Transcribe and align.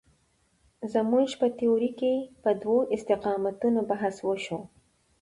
زموږ 0.93 1.27
په 1.39 1.47
تیورۍ 1.57 1.91
کې 1.99 2.13
پر 2.41 2.53
دوو 2.61 2.77
استقامتونو 2.95 3.79
بحث 3.89 4.15
وشو. 4.27 4.59